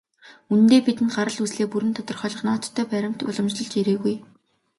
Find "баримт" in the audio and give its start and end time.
2.91-3.19